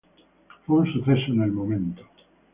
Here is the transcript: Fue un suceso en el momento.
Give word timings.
Fue 0.65 0.79
un 0.79 0.91
suceso 0.91 1.31
en 1.31 1.43
el 1.43 1.51
momento. 1.51 2.01